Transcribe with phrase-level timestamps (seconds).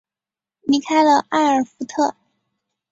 [0.61, 2.15] 离开了艾尔福特。